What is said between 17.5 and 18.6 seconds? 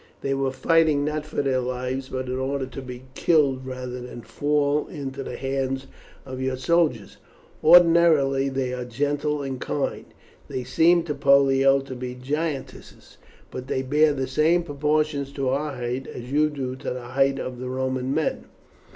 the Roman men."